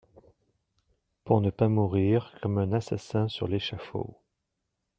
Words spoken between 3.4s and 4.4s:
l’échafaud.